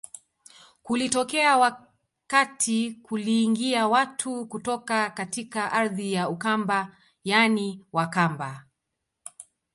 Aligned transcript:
Kulitokea 0.83 1.57
wakati 1.57 2.91
kuliingia 3.03 3.87
watu 3.87 4.45
kutoka 4.45 5.09
katika 5.09 5.71
ardhi 5.71 6.13
ya 6.13 6.29
Ukamba 6.29 6.95
yaani 7.23 7.85
Wakamba 7.91 8.65